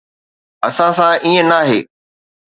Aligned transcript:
اسان 0.67 0.91
سان 0.97 1.11
ائين 1.25 1.45
ناهي. 1.49 1.79